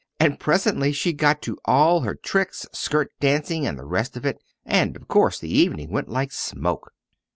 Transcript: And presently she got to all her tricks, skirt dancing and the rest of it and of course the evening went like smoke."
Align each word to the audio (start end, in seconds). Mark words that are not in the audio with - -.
And 0.19 0.39
presently 0.39 0.93
she 0.93 1.13
got 1.13 1.43
to 1.43 1.59
all 1.65 1.99
her 2.01 2.15
tricks, 2.15 2.65
skirt 2.71 3.11
dancing 3.19 3.67
and 3.67 3.77
the 3.77 3.85
rest 3.85 4.17
of 4.17 4.25
it 4.25 4.41
and 4.65 4.95
of 4.95 5.07
course 5.07 5.37
the 5.37 5.55
evening 5.55 5.91
went 5.91 6.09
like 6.09 6.31
smoke." 6.31 6.91